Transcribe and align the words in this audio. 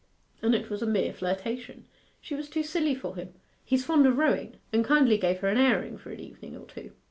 And 0.41 0.55
it 0.55 0.71
was 0.71 0.81
a 0.81 0.87
mere 0.87 1.13
flirtation 1.13 1.85
she 2.19 2.33
was 2.33 2.49
too 2.49 2.63
silly 2.63 2.95
for 2.95 3.15
him. 3.17 3.35
He's 3.63 3.85
fond 3.85 4.07
of 4.07 4.17
rowing, 4.17 4.55
and 4.73 4.83
kindly 4.83 5.19
gave 5.19 5.41
her 5.41 5.47
an 5.47 5.59
airing 5.59 5.95
for 5.99 6.09
an 6.09 6.19
evening 6.19 6.57
or 6.57 6.65
two. 6.65 6.91